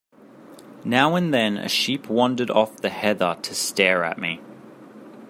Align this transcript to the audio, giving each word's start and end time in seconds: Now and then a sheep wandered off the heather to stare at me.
Now 0.83 1.13
and 1.13 1.31
then 1.31 1.57
a 1.57 1.69
sheep 1.69 2.09
wandered 2.09 2.49
off 2.49 2.75
the 2.77 2.89
heather 2.89 3.37
to 3.43 3.53
stare 3.53 4.03
at 4.03 4.17
me. 4.17 4.41